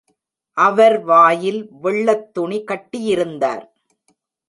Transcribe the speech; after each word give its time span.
அவர் 0.57 0.97
வாயில் 1.01 1.61
வெள்ளத் 1.81 2.33
துணி 2.33 2.59
கட்டியிருந்தார். 2.63 3.65